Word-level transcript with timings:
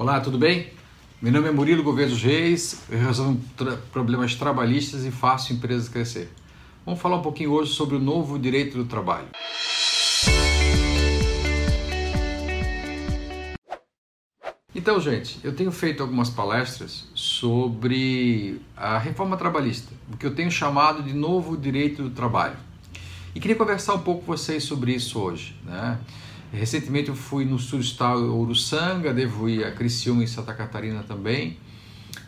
Olá, 0.00 0.18
tudo 0.18 0.38
bem? 0.38 0.72
Meu 1.20 1.30
nome 1.30 1.48
é 1.48 1.50
Murilo 1.50 1.82
Gouveia 1.82 2.08
Reis, 2.08 2.84
eu 2.88 2.98
resolvo 2.98 3.38
problemas 3.92 4.34
trabalhistas 4.34 5.04
e 5.04 5.10
faço 5.10 5.52
empresas 5.52 5.90
crescer. 5.90 6.32
Vamos 6.86 7.02
falar 7.02 7.18
um 7.18 7.20
pouquinho 7.20 7.52
hoje 7.52 7.74
sobre 7.74 7.96
o 7.96 7.98
novo 7.98 8.38
direito 8.38 8.78
do 8.78 8.86
trabalho. 8.86 9.28
Então, 14.74 14.98
gente, 14.98 15.38
eu 15.44 15.54
tenho 15.54 15.70
feito 15.70 16.02
algumas 16.02 16.30
palestras 16.30 17.06
sobre 17.14 18.58
a 18.74 18.96
reforma 18.96 19.36
trabalhista, 19.36 19.92
o 20.10 20.16
que 20.16 20.24
eu 20.24 20.34
tenho 20.34 20.50
chamado 20.50 21.02
de 21.02 21.12
novo 21.12 21.58
direito 21.58 22.02
do 22.02 22.08
trabalho. 22.08 22.56
E 23.34 23.38
queria 23.38 23.54
conversar 23.54 23.92
um 23.96 24.00
pouco 24.00 24.24
com 24.24 24.34
vocês 24.34 24.64
sobre 24.64 24.94
isso 24.94 25.20
hoje. 25.20 25.54
Né? 25.62 25.98
Recentemente 26.52 27.08
eu 27.08 27.14
fui 27.14 27.44
no 27.44 27.56
estado 27.56 28.36
Uruçanga, 28.36 29.14
devo 29.14 29.48
ir 29.48 29.64
a 29.64 29.70
Criciúma 29.70 30.24
em 30.24 30.26
Santa 30.26 30.52
Catarina 30.52 31.04
também. 31.04 31.56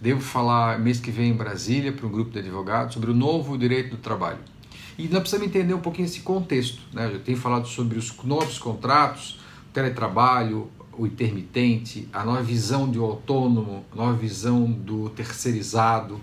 Devo 0.00 0.20
falar 0.20 0.78
mês 0.78 1.00
que 1.00 1.10
vem 1.10 1.30
em 1.30 1.34
Brasília 1.34 1.92
para 1.92 2.06
um 2.06 2.10
grupo 2.10 2.30
de 2.30 2.38
advogados 2.38 2.94
sobre 2.94 3.10
o 3.10 3.14
novo 3.14 3.56
direito 3.56 3.90
do 3.90 3.96
trabalho. 3.96 4.38
E 4.98 5.04
nós 5.04 5.20
precisamos 5.20 5.48
entender 5.48 5.72
um 5.72 5.80
pouquinho 5.80 6.04
esse 6.04 6.20
contexto. 6.20 6.80
Né? 6.92 7.10
Eu 7.12 7.20
tenho 7.20 7.38
falado 7.38 7.66
sobre 7.66 7.98
os 7.98 8.14
novos 8.22 8.58
contratos, 8.58 9.38
o 9.70 9.72
teletrabalho, 9.72 10.70
o 10.92 11.06
intermitente, 11.06 12.06
a 12.12 12.22
nova 12.22 12.42
visão 12.42 12.86
do 12.86 13.02
autônomo, 13.02 13.86
a 13.90 13.96
nova 13.96 14.12
visão 14.12 14.70
do 14.70 15.08
terceirizado, 15.10 16.20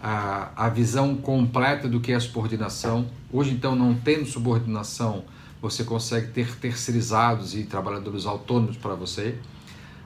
a, 0.00 0.52
a 0.54 0.68
visão 0.68 1.16
completa 1.16 1.88
do 1.88 1.98
que 1.98 2.12
é 2.12 2.14
a 2.14 2.20
subordinação. 2.20 3.06
Hoje, 3.32 3.50
então, 3.50 3.74
não 3.74 3.94
tendo 3.94 4.26
subordinação, 4.26 5.24
você 5.62 5.84
consegue 5.84 6.32
ter 6.32 6.56
terceirizados 6.56 7.54
e 7.54 7.62
trabalhadores 7.62 8.26
autônomos 8.26 8.76
para 8.76 8.96
você. 8.96 9.38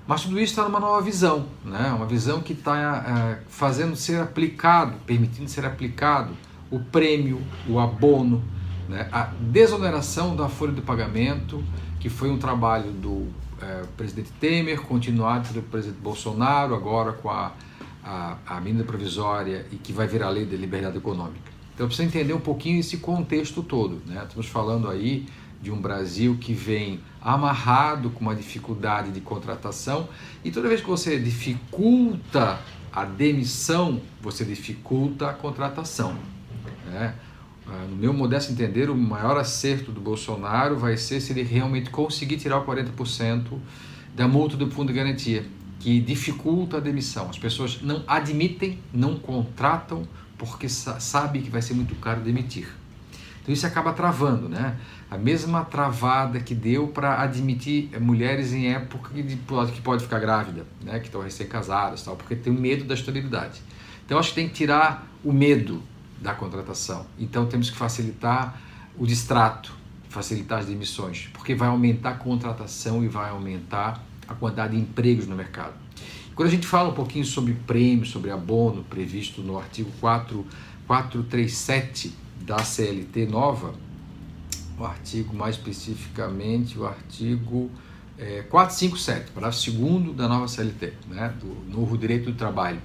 Mas 0.06 0.23
tudo 0.23 0.38
isso 0.38 0.52
está 0.52 0.62
numa 0.62 0.78
nova 0.78 1.01
visão, 1.01 1.47
né? 1.64 1.92
uma 1.97 2.06
visão 2.06 2.41
que 2.41 2.52
está 2.52 3.38
é, 3.41 3.42
fazendo 3.48 3.97
ser 3.97 4.20
aplicado, 4.20 4.98
permitindo 5.06 5.50
ser 5.50 5.64
aplicado 5.64 6.36
o 6.70 6.78
prêmio, 6.78 7.42
o 7.66 7.81
abono, 7.81 8.44
né? 8.89 9.08
a 9.11 9.31
desoneração 9.41 10.36
da 10.36 10.48
folha 10.48 10.72
de 10.72 10.83
pagamento, 10.83 11.64
que 11.98 12.09
foi 12.09 12.31
um 12.31 12.38
trabalho 12.38 12.92
do 12.92 13.27
é, 13.61 13.83
presidente 13.97 14.31
Temer, 14.38 14.83
continuado 14.83 15.48
pelo 15.48 15.62
presidente 15.64 16.00
Bolsonaro, 16.00 16.75
agora 16.75 17.12
com 17.12 17.31
a, 17.31 17.53
a, 18.05 18.36
a 18.47 18.61
medida 18.61 18.84
provisória 18.84 19.66
e 19.72 19.77
que 19.77 19.92
vai 19.92 20.06
virar 20.06 20.28
lei 20.28 20.44
da 20.44 20.56
liberdade 20.56 20.98
econômica. 20.98 21.56
Então 21.75 21.86
precisa 21.86 22.06
entender 22.09 22.33
um 22.33 22.41
pouquinho 22.41 22.78
esse 22.78 22.98
contexto 22.98 23.62
todo. 23.62 24.00
Né? 24.06 24.22
Estamos 24.25 24.47
falando 24.47 24.88
aí 24.88 25.27
de 25.61 25.71
um 25.71 25.81
Brasil 25.81 26.37
que 26.41 26.53
vem 26.53 27.01
amarrado 27.21 28.11
com 28.11 28.21
uma 28.21 28.35
dificuldade 28.35 29.11
de 29.11 29.21
contratação 29.21 30.09
e 30.45 30.51
toda 30.51 30.69
vez 30.69 30.81
que 30.81 30.87
você 30.87 31.19
dificulta 31.19 32.59
a 32.93 33.05
demissão, 33.05 34.01
você 34.23 34.45
dificulta 34.45 35.29
a 35.29 35.34
contratação. 35.34 36.17
Né? 36.87 37.15
Ah, 37.67 37.84
no 37.91 37.97
meu 37.97 38.12
modesto 38.12 38.53
entender, 38.53 38.89
o 38.89 38.97
maior 38.97 39.37
acerto 39.37 39.91
do 39.91 40.01
Bolsonaro 40.01 40.79
vai 40.79 40.97
ser 40.97 41.21
se 41.21 41.33
ele 41.33 41.43
realmente 41.43 41.91
conseguir 41.91 42.37
tirar 42.37 42.59
o 42.59 42.65
40% 42.65 43.59
da 44.15 44.29
multa 44.29 44.57
do 44.57 44.71
fundo 44.71 44.93
de 44.93 44.99
garantia, 44.99 45.45
que 45.81 46.01
dificulta 46.01 46.77
a 46.77 46.81
demissão. 46.81 47.29
As 47.29 47.39
pessoas 47.39 47.83
não 47.83 48.05
admitem, 48.07 48.79
não 48.95 49.17
contratam, 49.17 50.07
porque 50.39 50.69
sabem 50.69 51.43
que 51.43 51.51
vai 51.51 51.61
ser 51.61 51.75
muito 51.75 51.95
caro 51.97 52.21
demitir. 52.21 52.69
Então 53.47 53.55
isso 53.55 53.64
acaba 53.64 53.92
travando, 53.92 54.48
né? 54.48 54.77
A 55.08 55.16
mesma 55.16 55.64
travada 55.64 56.41
que 56.41 56.52
deu 56.52 56.89
para 56.89 57.22
admitir 57.22 57.88
mulheres 58.00 58.53
em 58.53 58.72
época 58.72 59.14
de, 59.14 59.36
que 59.72 59.80
pode 59.80 60.03
ficar 60.03 60.19
grávida, 60.19 60.66
né? 60.83 60.98
Que 60.98 61.06
estão 61.06 61.22
recém-casadas, 61.22 62.03
tal, 62.03 62.16
porque 62.16 62.34
tem 62.34 62.53
medo 62.53 62.84
da 62.84 62.94
esterilidade. 62.94 63.62
Então 64.05 64.19
acho 64.19 64.30
que 64.30 64.34
tem 64.34 64.48
que 64.48 64.55
tirar 64.55 65.06
o 65.22 65.33
medo 65.33 65.80
da 66.20 66.34
contratação. 66.34 67.06
Então 67.20 67.47
temos 67.47 67.70
que 67.70 67.77
facilitar 67.77 68.61
o 68.98 69.06
distrato, 69.06 69.72
facilitar 70.09 70.59
as 70.59 70.66
demissões, 70.66 71.31
porque 71.32 71.54
vai 71.54 71.69
aumentar 71.69 72.10
a 72.10 72.15
contratação 72.15 73.04
e 73.04 73.06
vai 73.06 73.31
aumentar 73.31 74.04
a 74.26 74.34
quantidade 74.34 74.75
de 74.75 74.82
empregos 74.82 75.28
no 75.28 75.37
mercado. 75.37 75.75
Quando 76.34 76.48
a 76.48 76.50
gente 76.50 76.66
fala 76.66 76.88
um 76.88 76.94
pouquinho 76.94 77.25
sobre 77.25 77.53
prêmio, 77.65 78.04
sobre 78.04 78.32
abono 78.32 78.82
previsto 78.82 79.41
no 79.41 79.56
artigo 79.56 79.92
4, 80.00 80.44
437 80.88 82.25
da 82.42 82.58
CLT 82.58 83.26
nova, 83.26 83.74
o 84.78 84.84
artigo 84.84 85.34
mais 85.34 85.56
especificamente, 85.56 86.78
o 86.78 86.86
artigo 86.86 87.70
é, 88.19 88.42
457, 88.42 89.30
parágrafo 89.32 89.70
2 89.70 90.14
da 90.16 90.28
nova 90.28 90.48
CLT, 90.48 90.92
né, 91.08 91.34
do 91.41 91.70
novo 91.70 91.97
direito 91.97 92.30
do 92.30 92.34
trabalho 92.34 92.80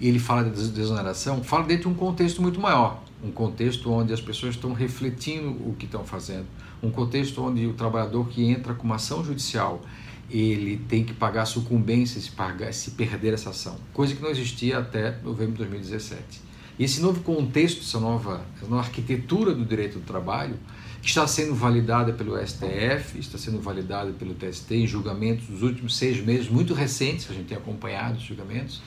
ele 0.00 0.18
fala 0.18 0.44
de 0.44 0.68
desoneração, 0.68 1.42
fala 1.42 1.64
dentro 1.64 1.84
de 1.84 1.88
um 1.88 1.94
contexto 1.94 2.42
muito 2.42 2.60
maior, 2.60 3.02
um 3.22 3.30
contexto 3.30 3.90
onde 3.90 4.12
as 4.12 4.20
pessoas 4.20 4.54
estão 4.54 4.72
refletindo 4.72 5.50
o 5.50 5.74
que 5.78 5.86
estão 5.86 6.04
fazendo, 6.04 6.46
um 6.82 6.90
contexto 6.90 7.42
onde 7.42 7.66
o 7.66 7.72
trabalhador 7.74 8.28
que 8.28 8.44
entra 8.44 8.74
com 8.74 8.84
uma 8.84 8.96
ação 8.96 9.24
judicial 9.24 9.82
ele 10.30 10.78
tem 10.88 11.04
que 11.04 11.12
pagar 11.12 11.44
sucumbência 11.44 12.20
se, 12.20 12.30
pagar, 12.30 12.72
se 12.72 12.92
perder 12.92 13.34
essa 13.34 13.50
ação, 13.50 13.76
coisa 13.92 14.14
que 14.14 14.22
não 14.22 14.30
existia 14.30 14.78
até 14.78 15.18
novembro 15.22 15.52
de 15.52 15.58
2017. 15.58 16.40
Esse 16.78 17.00
novo 17.00 17.20
contexto, 17.22 17.80
essa 17.80 18.00
nova, 18.00 18.44
essa 18.56 18.68
nova 18.68 18.82
arquitetura 18.82 19.54
do 19.54 19.64
direito 19.64 19.98
do 19.98 20.04
trabalho, 20.04 20.58
que 21.00 21.08
está 21.08 21.26
sendo 21.26 21.54
validada 21.54 22.12
pelo 22.12 22.36
STF, 22.44 23.18
está 23.18 23.38
sendo 23.38 23.60
validada 23.60 24.10
pelo 24.12 24.34
TST 24.34 24.74
em 24.74 24.86
julgamentos 24.86 25.46
dos 25.46 25.62
últimos 25.62 25.96
seis 25.96 26.18
meses, 26.20 26.48
muito 26.48 26.74
recentes, 26.74 27.30
a 27.30 27.34
gente 27.34 27.46
tem 27.46 27.56
acompanhado 27.56 28.16
os 28.16 28.22
julgamentos, 28.22 28.82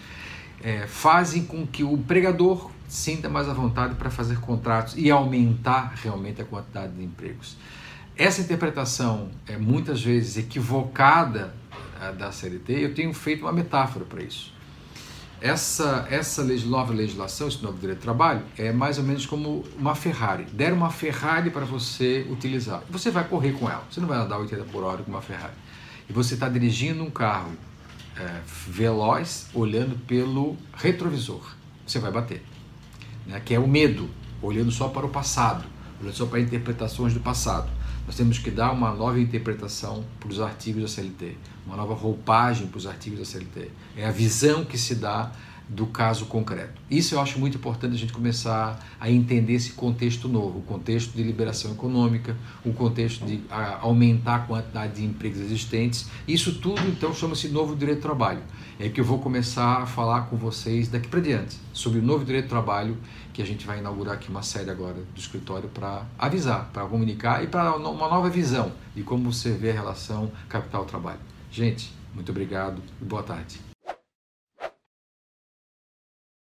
é, 0.61 0.85
fazem 0.87 1.45
com 1.45 1.65
que 1.65 1.83
o 1.83 1.93
empregador 1.93 2.71
sinta 2.87 3.29
mais 3.29 3.47
à 3.47 3.53
vontade 3.53 3.95
para 3.95 4.09
fazer 4.09 4.39
contratos 4.39 4.95
e 4.97 5.09
aumentar 5.09 5.93
realmente 5.95 6.41
a 6.41 6.45
quantidade 6.45 6.93
de 6.93 7.03
empregos. 7.03 7.55
Essa 8.17 8.41
interpretação 8.41 9.29
é 9.45 9.57
muitas 9.57 10.01
vezes 10.01 10.37
equivocada 10.37 11.53
da 12.17 12.31
CLT, 12.31 12.73
eu 12.73 12.93
tenho 12.93 13.13
feito 13.13 13.41
uma 13.41 13.51
metáfora 13.51 14.05
para 14.05 14.21
isso. 14.23 14.56
Essa, 15.39 16.07
essa 16.09 16.43
nova 16.43 16.91
legislação, 16.91 17.47
esse 17.47 17.61
novo 17.61 17.77
direito 17.77 17.99
de 17.99 18.03
trabalho, 18.03 18.41
é 18.57 18.71
mais 18.71 18.97
ou 18.97 19.03
menos 19.03 19.25
como 19.25 19.63
uma 19.77 19.93
Ferrari. 19.93 20.45
Deram 20.51 20.77
uma 20.77 20.89
Ferrari 20.89 21.51
para 21.51 21.63
você 21.63 22.25
utilizar. 22.29 22.81
Você 22.89 23.11
vai 23.11 23.23
correr 23.23 23.51
com 23.51 23.69
ela, 23.69 23.83
você 23.89 23.99
não 23.99 24.07
vai 24.07 24.17
andar 24.17 24.39
80 24.39 24.63
por 24.65 24.83
hora 24.83 25.03
com 25.03 25.11
uma 25.11 25.21
Ferrari. 25.21 25.53
E 26.09 26.13
você 26.13 26.33
está 26.33 26.49
dirigindo 26.49 27.03
um 27.03 27.11
carro 27.11 27.51
é, 28.17 28.41
veloz 28.67 29.47
olhando 29.53 29.95
pelo 30.05 30.57
retrovisor. 30.73 31.55
Você 31.85 31.99
vai 31.99 32.11
bater. 32.11 32.43
Né? 33.25 33.39
Que 33.43 33.53
é 33.53 33.59
o 33.59 33.67
medo, 33.67 34.09
olhando 34.41 34.71
só 34.71 34.87
para 34.87 35.05
o 35.05 35.09
passado, 35.09 35.63
só 36.13 36.25
para 36.25 36.39
interpretações 36.39 37.13
do 37.13 37.19
passado. 37.19 37.69
Nós 38.05 38.15
temos 38.15 38.39
que 38.39 38.49
dar 38.49 38.71
uma 38.71 38.93
nova 38.93 39.19
interpretação 39.19 40.03
para 40.19 40.29
os 40.29 40.39
artigos 40.39 40.81
da 40.81 40.87
CLT, 40.87 41.35
uma 41.65 41.75
nova 41.75 41.93
roupagem 41.93 42.67
para 42.67 42.77
os 42.77 42.87
artigos 42.87 43.19
da 43.19 43.25
CLT. 43.25 43.69
É 43.97 44.05
a 44.05 44.11
visão 44.11 44.63
que 44.63 44.77
se 44.77 44.95
dá 44.95 45.31
do 45.69 45.85
caso 45.85 46.25
concreto. 46.25 46.81
Isso 46.89 47.15
eu 47.15 47.19
acho 47.19 47.39
muito 47.39 47.57
importante 47.57 47.93
a 47.93 47.97
gente 47.97 48.13
começar 48.13 48.79
a 48.99 49.09
entender 49.09 49.53
esse 49.53 49.73
contexto 49.73 50.27
novo, 50.29 50.59
o 50.59 50.61
contexto 50.61 51.13
de 51.13 51.23
liberação 51.23 51.71
econômica, 51.71 52.35
o 52.65 52.71
contexto 52.71 53.25
de 53.25 53.41
aumentar 53.81 54.35
a 54.35 54.39
quantidade 54.39 54.93
de 54.93 55.05
empregos 55.05 55.41
existentes. 55.41 56.07
Isso 56.27 56.55
tudo 56.59 56.81
então 56.87 57.13
chama-se 57.13 57.49
novo 57.49 57.75
direito 57.75 57.99
do 57.99 58.03
trabalho. 58.03 58.41
É 58.79 58.87
que 58.89 59.01
eu 59.01 59.05
vou 59.05 59.19
começar 59.19 59.81
a 59.81 59.85
falar 59.85 60.27
com 60.27 60.37
vocês 60.37 60.87
daqui 60.87 61.07
para 61.07 61.19
diante 61.19 61.57
sobre 61.73 61.99
o 61.99 62.01
novo 62.01 62.23
direito 62.23 62.45
do 62.45 62.49
trabalho 62.49 62.97
que 63.33 63.41
a 63.41 63.45
gente 63.45 63.65
vai 63.67 63.79
inaugurar 63.79 64.15
aqui 64.15 64.29
uma 64.29 64.43
série 64.43 64.69
agora 64.69 64.95
do 64.95 65.19
escritório 65.19 65.69
para 65.69 66.05
avisar, 66.17 66.69
para 66.71 66.85
comunicar 66.85 67.43
e 67.43 67.47
para 67.47 67.75
uma 67.75 68.07
nova 68.07 68.29
visão 68.29 68.71
de 68.95 69.03
como 69.03 69.31
você 69.31 69.51
vê 69.51 69.71
a 69.71 69.73
relação 69.73 70.31
capital-trabalho. 70.47 71.19
Gente, 71.51 71.91
muito 72.13 72.31
obrigado 72.31 72.81
e 73.01 73.05
boa 73.05 73.23
tarde. 73.23 73.66